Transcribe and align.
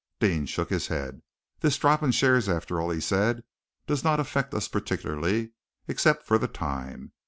Deane 0.19 0.47
shook 0.47 0.71
his 0.71 0.87
head. 0.87 1.21
"This 1.59 1.77
drop 1.77 2.01
in 2.01 2.09
shares, 2.11 2.49
after 2.49 2.81
all," 2.81 2.89
he 2.89 2.99
said, 2.99 3.43
"does 3.85 4.03
not 4.03 4.19
affect 4.19 4.51
us 4.55 4.67
particularly, 4.67 5.51
except 5.87 6.25
for 6.25 6.39
the 6.39 6.47
time. 6.47 7.11